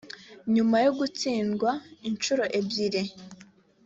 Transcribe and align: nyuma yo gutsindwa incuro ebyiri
nyuma 0.53 0.75
yo 0.85 0.91
gutsindwa 0.99 1.71
incuro 2.07 2.43
ebyiri 2.59 3.01